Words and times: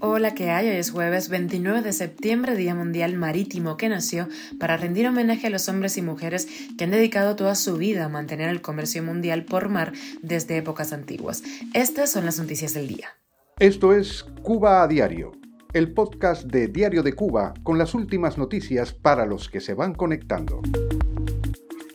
Hola, 0.00 0.34
¿qué 0.34 0.50
hay? 0.50 0.68
Hoy 0.68 0.76
es 0.76 0.90
jueves 0.90 1.30
29 1.30 1.80
de 1.80 1.94
septiembre, 1.94 2.54
Día 2.54 2.74
Mundial 2.74 3.14
Marítimo, 3.16 3.78
que 3.78 3.88
nació 3.88 4.28
para 4.60 4.76
rendir 4.76 5.08
homenaje 5.08 5.46
a 5.46 5.50
los 5.50 5.70
hombres 5.70 5.96
y 5.96 6.02
mujeres 6.02 6.46
que 6.76 6.84
han 6.84 6.90
dedicado 6.90 7.34
toda 7.34 7.54
su 7.54 7.78
vida 7.78 8.04
a 8.04 8.08
mantener 8.10 8.50
el 8.50 8.60
comercio 8.60 9.02
mundial 9.02 9.46
por 9.46 9.70
mar 9.70 9.94
desde 10.20 10.58
épocas 10.58 10.92
antiguas. 10.92 11.42
Estas 11.72 12.12
son 12.12 12.26
las 12.26 12.38
noticias 12.38 12.74
del 12.74 12.88
día. 12.88 13.08
Esto 13.58 13.94
es 13.94 14.26
Cuba 14.42 14.82
a 14.82 14.86
Diario, 14.86 15.32
el 15.72 15.94
podcast 15.94 16.44
de 16.44 16.68
Diario 16.68 17.02
de 17.02 17.14
Cuba 17.14 17.54
con 17.62 17.78
las 17.78 17.94
últimas 17.94 18.36
noticias 18.36 18.92
para 18.92 19.24
los 19.24 19.48
que 19.48 19.60
se 19.60 19.72
van 19.72 19.94
conectando. 19.94 20.60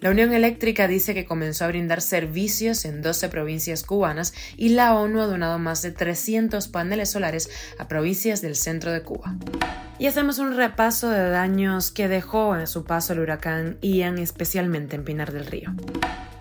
La 0.04 0.10
Unión 0.10 0.34
Eléctrica 0.34 0.90
dice 0.90 1.14
que 1.14 1.24
comenzó 1.24 1.64
a 1.64 1.70
brindar 1.70 2.02
servicios 2.02 2.84
en 2.84 3.02
12 3.02 3.30
provincias 3.30 3.84
cubanas 3.84 4.34
y 4.58 4.68
la 4.68 4.96
ONU 4.96 5.22
ha 5.22 5.28
donado 5.28 5.60
más 5.60 5.82
de 5.82 5.92
300 5.92 6.68
paneles 6.68 7.12
solares 7.12 7.50
a 7.80 7.88
provincias 7.88 8.42
del 8.42 8.58
centro 8.58 8.92
de 8.92 9.02
Cuba. 9.02 9.38
Y 10.00 10.08
hacemos 10.08 10.40
un 10.40 10.58
repaso 10.58 11.10
de 11.10 11.30
daños 11.30 11.90
que 11.90 12.10
dejó 12.10 12.52
a 12.52 12.68
su 12.68 12.84
paso 12.84 13.14
el 13.14 13.20
huracán 13.20 13.78
Ian, 13.82 14.18
especialmente 14.18 14.98
en 14.98 15.06
Pinar 15.06 15.32
del 15.32 15.46
Río. 15.46 15.74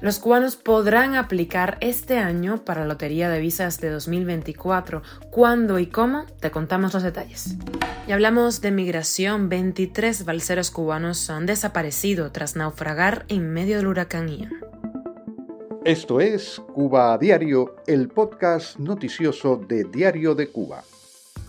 Los 0.03 0.19
cubanos 0.19 0.57
podrán 0.57 1.15
aplicar 1.15 1.79
este 1.81 2.19
año 2.19 2.65
para 2.65 2.81
la 2.81 2.89
Lotería 2.89 3.31
de 3.31 3.39
Visas 3.39 3.81
de 3.81 3.89
2024. 3.89 5.01
¿Cuándo 5.31 5.79
y 5.79 5.87
cómo? 5.87 6.27
Te 6.41 6.51
contamos 6.51 6.93
los 6.93 7.05
detalles. 7.05 7.55
Y 8.09 8.11
hablamos 8.11 8.61
de 8.61 8.73
migración. 8.73 9.49
23 9.49 10.25
balseros 10.25 10.73
cubanos 10.73 11.31
han 11.31 11.47
desaparecido 11.47 12.33
tras 12.33 12.57
naufragar 12.57 13.27
en 13.29 13.53
medio 13.53 13.77
del 13.77 13.87
huracán 13.87 14.27
Ian. 14.29 14.51
Esto 15.85 16.21
es 16.21 16.61
Cuba 16.75 17.13
a 17.13 17.19
Diario, 17.19 17.77
el 17.87 18.09
podcast 18.09 18.81
noticioso 18.81 19.55
de 19.57 19.85
Diario 19.85 20.35
de 20.35 20.49
Cuba. 20.49 20.83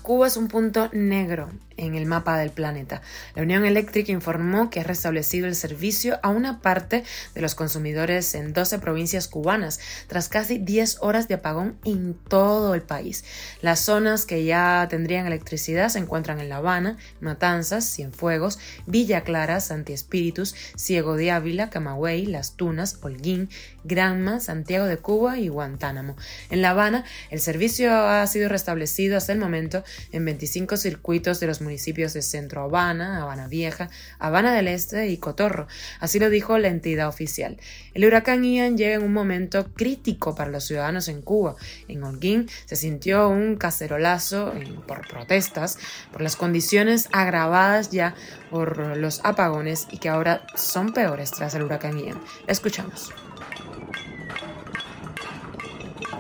Cuba 0.04 0.28
es 0.28 0.38
un 0.38 0.48
punto 0.48 0.90
negro 0.94 1.50
en 1.78 1.96
el 1.96 2.06
mapa 2.06 2.38
del 2.38 2.52
planeta. 2.52 3.02
La 3.36 3.44
Unión 3.44 3.66
Eléctrica 3.66 4.12
informó 4.12 4.70
que 4.70 4.80
ha 4.80 4.84
restablecido 4.84 5.48
el 5.48 5.56
servicio 5.56 6.20
a 6.24 6.30
una 6.30 6.62
parte 6.62 7.04
de 7.34 7.42
los 7.42 7.56
consumidores 7.56 8.36
en 8.36 8.54
12 8.54 8.80
provincias 8.80 9.28
cubanas, 9.28 9.80
tras 10.08 10.30
casi 10.30 10.58
10 10.58 10.98
horas 11.02 11.28
de 11.28 11.36
apagón 11.36 11.78
en 11.84 12.14
todo 12.14 12.76
el 12.76 12.82
país. 12.82 13.24
Las 13.62 13.80
zonas 13.80 14.26
que 14.26 14.44
ya 14.46 14.88
tendrían 14.90 15.26
electricidad 15.26 15.90
se 15.90 16.00
encuentran 16.00 16.40
en 16.40 16.50
La 16.50 16.58
Habana, 16.58 16.98
Matanzas, 17.20 17.86
Cienfuegos, 17.86 18.60
Villa 18.86 19.22
Clara, 19.22 19.60
Santi 19.60 19.94
Espíritus, 19.94 20.56
Ciego 20.76 21.16
de 21.16 21.32
Ávila, 21.32 21.70
Camagüey, 21.70 22.26
Las 22.26 22.56
Tunas, 22.56 23.00
Holguín, 23.02 23.50
Granma, 23.84 24.40
Santiago 24.40 24.86
de 24.86 24.98
Cuba 24.98 25.40
y 25.40 25.48
Guantánamo. 25.48 26.16
En 26.50 26.62
La 26.62 26.72
Habana, 26.72 27.04
el 27.30 27.40
servicio 27.40 27.94
ha 27.94 28.26
sido 28.28 28.50
restablecido 28.50 29.18
hasta 29.18 29.34
el 29.34 29.40
momento 29.40 29.84
en 30.12 30.26
25 30.26 30.78
circuitos 30.78 31.40
de 31.40 31.48
los 31.48 31.62
municipios 31.64 32.14
de 32.14 32.22
Centro 32.22 32.64
Habana, 32.64 33.22
Habana 33.22 33.48
Vieja, 33.48 33.90
Habana 34.20 34.54
del 34.54 34.68
Este 34.68 35.08
y 35.08 35.18
Cotorro. 35.18 35.68
Así 36.00 36.20
lo 36.20 36.30
dijo 36.30 36.58
la 36.58 36.68
entidad 36.68 37.08
oficial. 37.08 37.58
El 37.94 38.06
huracán 38.06 38.44
Ian 38.44 38.78
llega 38.78 38.96
en 38.96 39.04
un 39.04 39.14
momento 39.14 39.68
crítico 39.74 40.36
para 40.36 40.52
los 40.52 40.66
ciudadanos 40.66 41.08
en 41.08 41.22
Cuba. 41.22 41.56
En 41.88 42.04
Holguín 42.04 42.50
se 42.66 42.76
sintió 42.76 43.30
un 43.30 43.56
cacerolazo 43.56 44.54
por 44.88 45.08
protestas, 45.08 45.78
por 46.12 46.22
las 46.22 46.36
condiciones 46.36 47.10
agravadas 47.12 47.92
ya 47.92 48.16
por 48.50 48.98
los 48.98 49.22
apagones 49.24 49.88
y 49.92 49.98
que 49.98 50.10
ahora 50.10 50.46
son 50.56 50.94
peores 50.94 51.32
tras 51.32 51.56
el 51.56 51.64
huracán 51.64 51.98
Ian. 51.98 52.22
Escuchamos. 52.48 53.12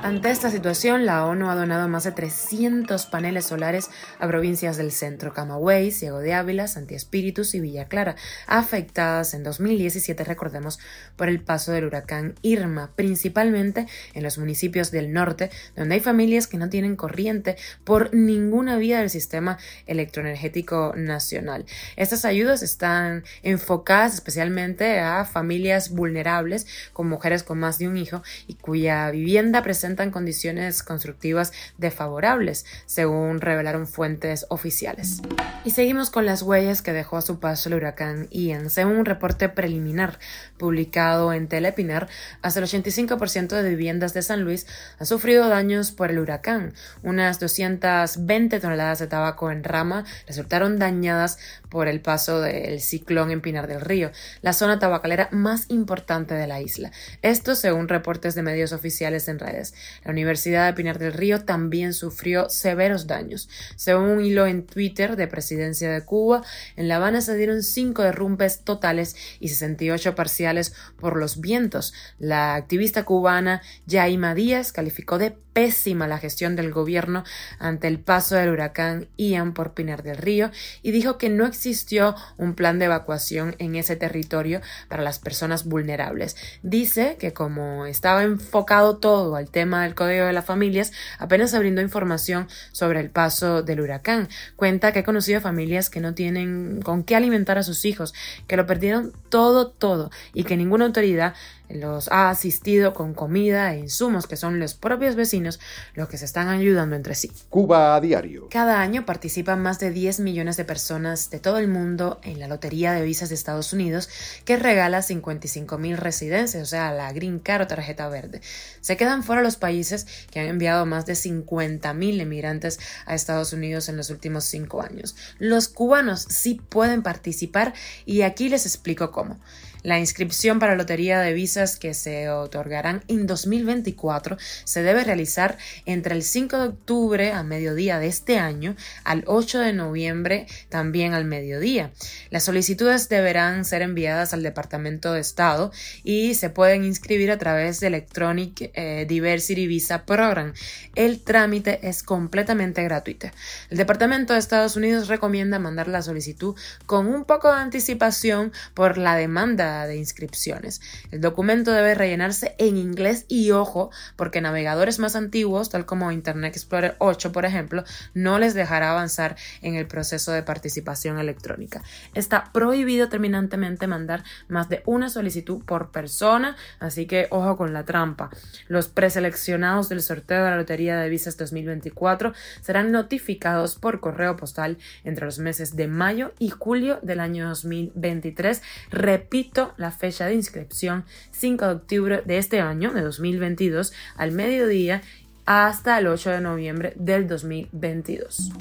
Ante 0.03 0.31
esta 0.31 0.51
situación, 0.51 1.05
la 1.05 1.25
ONU 1.25 1.49
ha 1.49 1.55
donado 1.55 1.87
más 1.87 2.03
de 2.03 2.11
300 2.11 3.05
paneles 3.05 3.45
solares 3.45 3.89
a 4.19 4.27
provincias 4.27 4.75
del 4.75 4.91
centro, 4.91 5.33
Camagüey, 5.33 5.91
Ciego 5.91 6.19
de 6.19 6.33
Ávila, 6.33 6.67
Santi 6.67 6.93
Espíritus 6.93 7.55
y 7.55 7.61
Villa 7.61 7.85
Clara, 7.85 8.17
afectadas 8.45 9.33
en 9.33 9.43
2017, 9.43 10.25
recordemos, 10.25 10.77
por 11.15 11.29
el 11.29 11.39
paso 11.39 11.71
del 11.71 11.85
huracán 11.85 12.35
Irma, 12.41 12.91
principalmente 12.97 13.87
en 14.13 14.23
los 14.23 14.37
municipios 14.37 14.91
del 14.91 15.13
norte, 15.13 15.49
donde 15.77 15.95
hay 15.95 16.01
familias 16.01 16.47
que 16.47 16.57
no 16.57 16.67
tienen 16.67 16.97
corriente 16.97 17.55
por 17.85 18.13
ninguna 18.13 18.75
vía 18.75 18.99
del 18.99 19.09
sistema 19.09 19.57
electroenergético 19.85 20.95
nacional. 20.97 21.65
Estas 21.95 22.25
ayudas 22.25 22.61
están 22.61 23.23
enfocadas 23.41 24.15
especialmente 24.15 24.99
a 24.99 25.23
familias 25.23 25.91
vulnerables, 25.91 26.67
con 26.91 27.07
mujeres 27.07 27.43
con 27.43 27.57
más 27.57 27.77
de 27.77 27.87
un 27.87 27.95
hijo 27.95 28.21
y 28.47 28.55
cuya 28.55 29.09
vivienda 29.09 29.63
presenta 29.63 29.92
condiciones 29.95 30.83
constructivas 30.83 31.53
desfavorables, 31.77 32.65
según 32.85 33.41
revelaron 33.41 33.87
fuentes 33.87 34.45
oficiales. 34.49 35.21
Y 35.65 35.71
seguimos 35.71 36.09
con 36.09 36.25
las 36.25 36.41
huellas 36.41 36.81
que 36.81 36.93
dejó 36.93 37.17
a 37.17 37.21
su 37.21 37.39
paso 37.39 37.69
el 37.69 37.75
huracán 37.75 38.27
Ian. 38.31 38.69
Según 38.69 38.97
un 38.97 39.05
reporte 39.05 39.49
preliminar 39.49 40.19
publicado 40.57 41.33
en 41.33 41.47
Telepinar, 41.47 42.07
hasta 42.41 42.59
el 42.59 42.65
85% 42.65 43.61
de 43.61 43.69
viviendas 43.69 44.13
de 44.13 44.21
San 44.21 44.41
Luis 44.43 44.67
han 44.99 45.05
sufrido 45.05 45.47
daños 45.49 45.91
por 45.91 46.11
el 46.11 46.19
huracán. 46.19 46.73
Unas 47.01 47.39
220 47.39 48.59
toneladas 48.59 48.99
de 48.99 49.07
tabaco 49.07 49.51
en 49.51 49.63
rama 49.63 50.05
resultaron 50.27 50.79
dañadas 50.79 51.37
por 51.73 51.87
el 51.87 52.01
paso 52.01 52.39
del 52.39 52.79
ciclón 52.81 53.31
en 53.31 53.41
Pinar 53.41 53.65
del 53.67 53.81
Río, 53.81 54.11
la 54.43 54.53
zona 54.53 54.77
tabacalera 54.77 55.27
más 55.31 55.65
importante 55.69 56.35
de 56.35 56.45
la 56.45 56.61
isla. 56.61 56.91
Esto 57.23 57.55
según 57.55 57.87
reportes 57.87 58.35
de 58.35 58.43
medios 58.43 58.73
oficiales 58.73 59.27
en 59.27 59.39
redes. 59.39 59.73
La 60.05 60.11
Universidad 60.11 60.67
de 60.67 60.73
Pinar 60.73 60.99
del 60.99 61.13
Río 61.13 61.43
también 61.45 61.93
sufrió 61.95 62.47
severos 62.47 63.07
daños. 63.07 63.49
Según 63.75 64.03
un 64.03 64.23
hilo 64.23 64.45
en 64.45 64.67
Twitter 64.67 65.15
de 65.15 65.27
Presidencia 65.27 65.91
de 65.91 66.05
Cuba, 66.05 66.43
en 66.75 66.87
La 66.87 66.97
Habana 66.97 67.21
se 67.21 67.35
dieron 67.35 67.63
cinco 67.63 68.03
derrumbes 68.03 68.59
totales 68.59 69.15
y 69.39 69.49
68 69.49 70.13
parciales 70.13 70.75
por 70.99 71.17
los 71.17 71.41
vientos. 71.41 71.95
La 72.19 72.53
activista 72.53 73.03
cubana 73.03 73.63
Yaima 73.87 74.35
Díaz 74.35 74.71
calificó 74.71 75.17
de 75.17 75.35
pésima 75.53 76.07
la 76.07 76.17
gestión 76.17 76.55
del 76.55 76.71
gobierno 76.71 77.23
ante 77.59 77.87
el 77.87 77.99
paso 77.99 78.35
del 78.35 78.49
huracán 78.49 79.07
Ian 79.17 79.53
por 79.53 79.73
Pinar 79.73 80.03
del 80.03 80.17
Río 80.17 80.51
y 80.81 80.91
dijo 80.91 81.17
que 81.17 81.29
no 81.29 81.45
existió 81.45 82.15
un 82.37 82.55
plan 82.55 82.79
de 82.79 82.85
evacuación 82.85 83.55
en 83.59 83.75
ese 83.75 83.95
territorio 83.95 84.61
para 84.89 85.03
las 85.03 85.19
personas 85.19 85.65
vulnerables. 85.65 86.35
Dice 86.63 87.17
que 87.19 87.33
como 87.33 87.85
estaba 87.85 88.23
enfocado 88.23 88.97
todo 88.97 89.35
al 89.35 89.49
tema 89.49 89.83
del 89.83 89.95
Código 89.95 90.25
de 90.25 90.33
las 90.33 90.45
Familias, 90.45 90.91
apenas 91.19 91.51
se 91.51 91.59
brindó 91.59 91.81
información 91.81 92.47
sobre 92.71 92.99
el 92.99 93.09
paso 93.09 93.61
del 93.61 93.81
huracán. 93.81 94.29
Cuenta 94.55 94.91
que 94.91 94.99
ha 94.99 95.03
conocido 95.03 95.41
familias 95.41 95.89
que 95.89 95.99
no 95.99 96.13
tienen 96.13 96.81
con 96.81 97.03
qué 97.03 97.15
alimentar 97.15 97.57
a 97.57 97.63
sus 97.63 97.85
hijos, 97.85 98.13
que 98.47 98.57
lo 98.57 98.65
perdieron 98.65 99.13
todo, 99.29 99.69
todo, 99.69 100.11
y 100.33 100.43
que 100.43 100.57
ninguna 100.57 100.85
autoridad 100.85 101.33
los 101.73 102.09
ha 102.11 102.29
asistido 102.29 102.93
con 102.93 103.13
comida 103.13 103.73
e 103.73 103.79
insumos 103.79 104.27
que 104.27 104.37
son 104.37 104.59
los 104.59 104.73
propios 104.73 105.15
vecinos 105.15 105.59
los 105.93 106.09
que 106.09 106.17
se 106.17 106.25
están 106.25 106.47
ayudando 106.47 106.95
entre 106.95 107.15
sí. 107.15 107.31
Cuba 107.49 107.95
a 107.95 108.01
diario. 108.01 108.47
Cada 108.49 108.81
año 108.81 109.05
participan 109.05 109.61
más 109.61 109.79
de 109.79 109.91
10 109.91 110.19
millones 110.19 110.57
de 110.57 110.65
personas 110.65 111.29
de 111.29 111.39
todo 111.39 111.57
el 111.57 111.67
mundo 111.67 112.19
en 112.23 112.39
la 112.39 112.47
Lotería 112.47 112.93
de 112.93 113.03
Visas 113.03 113.29
de 113.29 113.35
Estados 113.35 113.73
Unidos 113.73 114.09
que 114.45 114.57
regala 114.57 115.01
55 115.01 115.77
mil 115.77 115.97
residencias, 115.97 116.63
o 116.63 116.65
sea, 116.65 116.91
la 116.91 117.11
Green 117.13 117.39
Card 117.39 117.63
o 117.63 117.67
tarjeta 117.67 118.07
verde. 118.09 118.41
Se 118.81 118.97
quedan 118.97 119.23
fuera 119.23 119.41
los 119.41 119.55
países 119.55 120.07
que 120.31 120.39
han 120.39 120.47
enviado 120.47 120.85
más 120.85 121.05
de 121.05 121.15
50 121.15 121.93
mil 121.93 122.19
emigrantes 122.21 122.79
a 123.05 123.15
Estados 123.15 123.53
Unidos 123.53 123.89
en 123.89 123.97
los 123.97 124.09
últimos 124.09 124.43
cinco 124.45 124.81
años. 124.81 125.15
Los 125.39 125.67
cubanos 125.69 126.21
sí 126.21 126.61
pueden 126.69 127.03
participar 127.03 127.73
y 128.05 128.21
aquí 128.21 128.49
les 128.49 128.65
explico 128.65 129.11
cómo. 129.11 129.39
La 129.83 129.99
inscripción 129.99 130.59
para 130.59 130.75
Lotería 130.75 131.19
de 131.19 131.33
Visas 131.33 131.75
que 131.75 131.93
se 131.93 132.29
otorgarán 132.29 133.03
en 133.09 133.27
2024 133.27 134.37
se 134.63 134.81
debe 134.81 135.03
realizar 135.03 135.57
entre 135.85 136.15
el 136.15 136.23
5 136.23 136.57
de 136.57 136.67
octubre 136.69 137.31
a 137.33 137.43
mediodía 137.43 137.99
de 137.99 138.07
este 138.07 138.39
año 138.39 138.77
al 139.03 139.25
8 139.27 139.59
de 139.59 139.73
noviembre 139.73 140.47
también 140.69 141.13
al 141.13 141.25
mediodía. 141.25 141.91
Las 142.29 142.45
solicitudes 142.45 143.09
deberán 143.09 143.65
ser 143.65 143.81
enviadas 143.81 144.33
al 144.33 144.41
Departamento 144.41 145.11
de 145.11 145.19
Estado 145.19 145.73
y 146.05 146.35
se 146.35 146.49
pueden 146.49 146.85
inscribir 146.85 147.29
a 147.29 147.37
través 147.37 147.81
de 147.81 147.87
Electronic 147.87 148.71
eh, 148.73 149.05
Diversity 149.07 149.67
Visa 149.67 150.05
Program. 150.05 150.53
El 150.95 151.19
trámite 151.19 151.79
es 151.87 152.03
completamente 152.03 152.83
gratuito. 152.83 153.27
El 153.69 153.77
Departamento 153.77 154.31
de 154.31 154.39
Estados 154.39 154.77
Unidos 154.77 155.09
recomienda 155.09 155.59
mandar 155.59 155.89
la 155.89 156.01
solicitud 156.01 156.55
con 156.85 157.07
un 157.07 157.25
poco 157.25 157.49
de 157.49 157.59
anticipación 157.59 158.53
por 158.73 158.97
la 158.97 159.17
demanda 159.17 159.72
de 159.81 159.97
inscripciones. 159.97 160.81
El 161.11 161.21
documento 161.21 161.71
debe 161.71 161.95
rellenarse 161.95 162.55
en 162.57 162.77
inglés 162.77 163.25
y 163.27 163.51
ojo, 163.51 163.91
porque 164.15 164.41
navegadores 164.41 164.99
más 164.99 165.15
antiguos, 165.15 165.69
tal 165.69 165.85
como 165.85 166.11
Internet 166.11 166.55
Explorer 166.55 166.95
8, 166.99 167.31
por 167.31 167.45
ejemplo, 167.45 167.83
no 168.13 168.39
les 168.39 168.53
dejará 168.53 168.91
avanzar 168.91 169.35
en 169.61 169.75
el 169.75 169.87
proceso 169.87 170.31
de 170.31 170.43
participación 170.43 171.19
electrónica. 171.19 171.81
Está 172.13 172.51
prohibido 172.53 173.09
terminantemente 173.09 173.87
mandar 173.87 174.23
más 174.47 174.69
de 174.69 174.83
una 174.85 175.09
solicitud 175.09 175.63
por 175.65 175.91
persona, 175.91 176.55
así 176.79 177.05
que 177.05 177.27
ojo 177.31 177.57
con 177.57 177.73
la 177.73 177.85
trampa. 177.85 178.29
Los 178.67 178.87
preseleccionados 178.87 179.89
del 179.89 180.01
sorteo 180.01 180.43
de 180.43 180.51
la 180.51 180.57
Lotería 180.57 180.97
de 180.97 181.09
Visas 181.09 181.37
2024 181.37 182.33
serán 182.61 182.91
notificados 182.91 183.75
por 183.75 183.99
correo 183.99 184.35
postal 184.35 184.77
entre 185.03 185.25
los 185.25 185.39
meses 185.39 185.75
de 185.75 185.87
mayo 185.87 186.33
y 186.39 186.49
julio 186.49 186.99
del 187.01 187.19
año 187.19 187.47
2023. 187.47 188.61
Repito 188.89 189.62
la 189.77 189.91
fecha 189.91 190.25
de 190.25 190.35
inscripción, 190.35 191.05
5 191.31 191.65
de 191.65 191.73
octubre 191.73 192.23
de 192.25 192.37
este 192.37 192.59
año, 192.59 192.91
de 192.93 193.01
2022, 193.01 193.93
al 194.17 194.31
mediodía 194.31 195.01
hasta 195.45 195.97
el 195.97 196.07
8 196.07 196.29
de 196.31 196.41
noviembre 196.41 196.93
del 196.95 197.27
2022. 197.27 198.51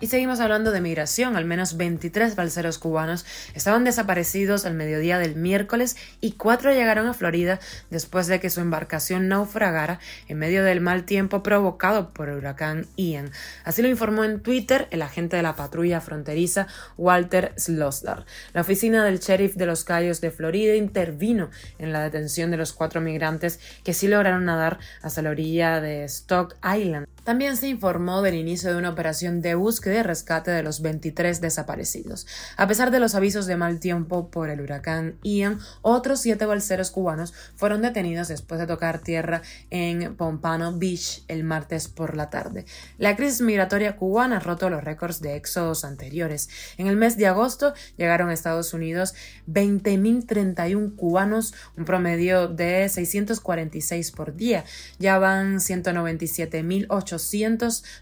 Y 0.00 0.06
seguimos 0.06 0.38
hablando 0.38 0.70
de 0.70 0.80
migración. 0.80 1.36
Al 1.36 1.44
menos 1.44 1.76
23 1.76 2.36
balseros 2.36 2.78
cubanos 2.78 3.26
estaban 3.54 3.82
desaparecidos 3.82 4.64
al 4.64 4.74
mediodía 4.74 5.18
del 5.18 5.34
miércoles 5.34 5.96
y 6.20 6.32
cuatro 6.32 6.72
llegaron 6.72 7.08
a 7.08 7.14
Florida 7.14 7.58
después 7.90 8.28
de 8.28 8.38
que 8.38 8.48
su 8.48 8.60
embarcación 8.60 9.26
naufragara 9.26 9.98
en 10.28 10.38
medio 10.38 10.62
del 10.62 10.80
mal 10.80 11.04
tiempo 11.04 11.42
provocado 11.42 12.10
por 12.12 12.28
el 12.28 12.36
huracán 12.36 12.86
Ian. 12.96 13.32
Así 13.64 13.82
lo 13.82 13.88
informó 13.88 14.22
en 14.22 14.40
Twitter 14.40 14.86
el 14.90 15.02
agente 15.02 15.36
de 15.36 15.42
la 15.42 15.56
patrulla 15.56 16.00
fronteriza 16.00 16.68
Walter 16.96 17.52
Slosdar. 17.56 18.24
La 18.52 18.60
oficina 18.60 19.04
del 19.04 19.18
sheriff 19.18 19.56
de 19.56 19.66
los 19.66 19.82
Cayos 19.82 20.20
de 20.20 20.30
Florida 20.30 20.76
intervino 20.76 21.50
en 21.78 21.92
la 21.92 22.04
detención 22.04 22.52
de 22.52 22.56
los 22.56 22.72
cuatro 22.72 23.00
migrantes 23.00 23.58
que 23.82 23.94
sí 23.94 24.06
lograron 24.06 24.44
nadar 24.44 24.78
hasta 25.02 25.22
la 25.22 25.30
orilla 25.30 25.80
de 25.80 26.04
Stock 26.04 26.54
Island. 26.64 27.08
También 27.28 27.58
se 27.58 27.68
informó 27.68 28.22
del 28.22 28.36
inicio 28.36 28.70
de 28.70 28.78
una 28.78 28.88
operación 28.88 29.42
de 29.42 29.54
búsqueda 29.54 29.96
y 29.96 30.02
rescate 30.02 30.50
de 30.50 30.62
los 30.62 30.80
23 30.80 31.42
desaparecidos. 31.42 32.26
A 32.56 32.66
pesar 32.66 32.90
de 32.90 33.00
los 33.00 33.14
avisos 33.14 33.44
de 33.44 33.58
mal 33.58 33.80
tiempo 33.80 34.30
por 34.30 34.48
el 34.48 34.62
huracán 34.62 35.18
Ian, 35.22 35.58
otros 35.82 36.22
siete 36.22 36.46
balseros 36.46 36.90
cubanos 36.90 37.34
fueron 37.54 37.82
detenidos 37.82 38.28
después 38.28 38.58
de 38.58 38.66
tocar 38.66 39.00
tierra 39.00 39.42
en 39.68 40.16
Pompano 40.16 40.78
Beach 40.78 41.22
el 41.28 41.44
martes 41.44 41.88
por 41.88 42.16
la 42.16 42.30
tarde. 42.30 42.64
La 42.96 43.14
crisis 43.14 43.42
migratoria 43.42 43.96
cubana 43.96 44.38
ha 44.38 44.40
roto 44.40 44.70
los 44.70 44.82
récords 44.82 45.20
de 45.20 45.36
éxodos 45.36 45.84
anteriores. 45.84 46.48
En 46.78 46.86
el 46.86 46.96
mes 46.96 47.18
de 47.18 47.26
agosto 47.26 47.74
llegaron 47.98 48.30
a 48.30 48.32
Estados 48.32 48.72
Unidos 48.72 49.12
20.031 49.52 50.96
cubanos, 50.96 51.52
un 51.76 51.84
promedio 51.84 52.48
de 52.48 52.88
646 52.88 54.12
por 54.12 54.34
día. 54.34 54.64
Ya 54.98 55.18
van 55.18 55.56
197.800 55.56 57.17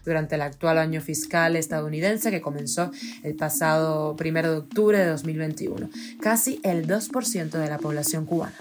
durante 0.05 0.35
el 0.35 0.41
actual 0.41 0.77
año 0.77 1.01
fiscal 1.01 1.55
estadounidense 1.55 2.31
que 2.31 2.41
comenzó 2.41 2.91
el 3.23 3.35
pasado 3.35 4.15
1 4.19 4.41
de 4.41 4.57
octubre 4.57 4.97
de 4.97 5.05
2021, 5.07 5.89
casi 6.21 6.59
el 6.63 6.87
2% 6.87 7.49
de 7.49 7.69
la 7.69 7.77
población 7.77 8.25
cubana. 8.25 8.55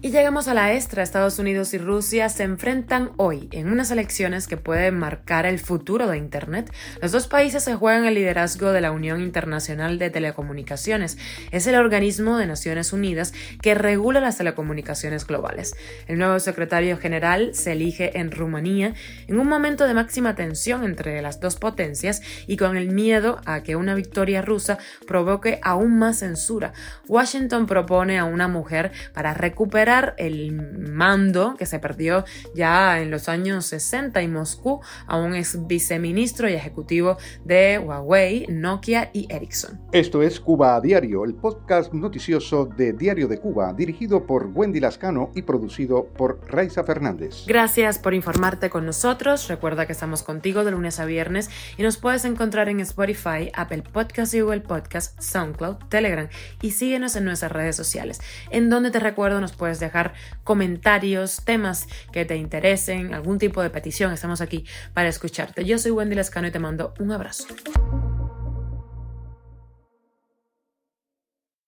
Y 0.00 0.10
llegamos 0.10 0.46
a 0.46 0.54
la 0.54 0.74
extra. 0.74 1.02
Estados 1.02 1.40
Unidos 1.40 1.74
y 1.74 1.78
Rusia 1.78 2.28
se 2.28 2.44
enfrentan 2.44 3.10
hoy 3.16 3.48
en 3.50 3.68
unas 3.68 3.90
elecciones 3.90 4.46
que 4.46 4.56
pueden 4.56 4.96
marcar 4.96 5.44
el 5.44 5.58
futuro 5.58 6.06
de 6.06 6.18
Internet. 6.18 6.70
Los 7.02 7.10
dos 7.10 7.26
países 7.26 7.64
se 7.64 7.74
juegan 7.74 8.04
el 8.04 8.14
liderazgo 8.14 8.70
de 8.70 8.80
la 8.80 8.92
Unión 8.92 9.20
Internacional 9.20 9.98
de 9.98 10.10
Telecomunicaciones. 10.10 11.18
Es 11.50 11.66
el 11.66 11.74
organismo 11.74 12.38
de 12.38 12.46
Naciones 12.46 12.92
Unidas 12.92 13.32
que 13.60 13.74
regula 13.74 14.20
las 14.20 14.38
telecomunicaciones 14.38 15.26
globales. 15.26 15.74
El 16.06 16.18
nuevo 16.18 16.38
secretario 16.38 16.96
general 16.96 17.54
se 17.54 17.72
elige 17.72 18.18
en 18.18 18.30
Rumanía 18.30 18.94
en 19.26 19.40
un 19.40 19.48
momento 19.48 19.63
de 19.64 19.94
máxima 19.94 20.34
tensión 20.34 20.84
entre 20.84 21.22
las 21.22 21.40
dos 21.40 21.56
potencias 21.56 22.20
y 22.46 22.58
con 22.58 22.76
el 22.76 22.90
miedo 22.90 23.40
a 23.46 23.62
que 23.62 23.76
una 23.76 23.94
victoria 23.94 24.42
rusa 24.42 24.76
provoque 25.06 25.58
aún 25.62 25.98
más 25.98 26.18
censura. 26.18 26.74
Washington 27.08 27.66
propone 27.66 28.18
a 28.18 28.26
una 28.26 28.46
mujer 28.46 28.92
para 29.14 29.32
recuperar 29.32 30.14
el 30.18 30.52
mando 30.52 31.54
que 31.58 31.64
se 31.64 31.78
perdió 31.78 32.26
ya 32.54 33.00
en 33.00 33.10
los 33.10 33.30
años 33.30 33.64
60 33.64 34.20
en 34.20 34.34
Moscú 34.34 34.82
a 35.06 35.16
un 35.16 35.34
ex 35.34 35.66
viceministro 35.66 36.46
y 36.46 36.52
ejecutivo 36.52 37.16
de 37.46 37.78
Huawei, 37.78 38.46
Nokia 38.50 39.08
y 39.14 39.26
Ericsson. 39.32 39.80
Esto 39.92 40.22
es 40.22 40.38
Cuba 40.40 40.76
a 40.76 40.80
Diario, 40.82 41.24
el 41.24 41.34
podcast 41.34 41.94
noticioso 41.94 42.66
de 42.66 42.92
Diario 42.92 43.28
de 43.28 43.38
Cuba, 43.38 43.72
dirigido 43.72 44.26
por 44.26 44.50
Wendy 44.54 44.80
Lascano 44.80 45.30
y 45.34 45.40
producido 45.40 46.04
por 46.04 46.38
Raiza 46.48 46.84
Fernández. 46.84 47.46
Gracias 47.46 47.98
por 47.98 48.12
informarte 48.12 48.68
con 48.68 48.84
nosotros. 48.84 49.43
Recuerda 49.48 49.86
que 49.86 49.92
estamos 49.92 50.22
contigo 50.22 50.64
de 50.64 50.70
lunes 50.70 51.00
a 51.00 51.04
viernes 51.04 51.50
y 51.76 51.82
nos 51.82 51.96
puedes 51.96 52.24
encontrar 52.24 52.68
en 52.68 52.80
Spotify, 52.80 53.50
Apple 53.54 53.82
Podcasts, 53.82 54.34
Google 54.34 54.60
Podcasts, 54.60 55.14
SoundCloud, 55.24 55.76
Telegram 55.88 56.28
y 56.60 56.72
síguenos 56.72 57.16
en 57.16 57.24
nuestras 57.24 57.52
redes 57.52 57.76
sociales, 57.76 58.20
en 58.50 58.70
donde 58.70 58.90
te 58.90 59.00
recuerdo 59.00 59.40
nos 59.40 59.52
puedes 59.52 59.80
dejar 59.80 60.14
comentarios, 60.44 61.44
temas 61.44 61.86
que 62.12 62.24
te 62.24 62.36
interesen, 62.36 63.14
algún 63.14 63.38
tipo 63.38 63.62
de 63.62 63.70
petición. 63.70 64.12
Estamos 64.12 64.40
aquí 64.40 64.64
para 64.92 65.08
escucharte. 65.08 65.64
Yo 65.64 65.78
soy 65.78 65.92
Wendy 65.92 66.14
Lascano 66.14 66.48
y 66.48 66.50
te 66.50 66.58
mando 66.58 66.94
un 66.98 67.12
abrazo. 67.12 67.46